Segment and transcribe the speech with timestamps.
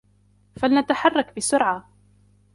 [0.59, 1.89] فلنتحرّك بسرعة.